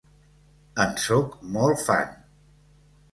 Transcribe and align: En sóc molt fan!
En 0.85 0.95
sóc 1.03 1.35
molt 1.57 1.83
fan! 1.91 2.17